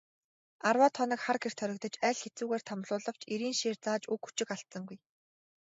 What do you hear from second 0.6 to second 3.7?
Арваад хоног хар гэрт хоригдож, аль хэцүүгээр тамлуулавч эрийн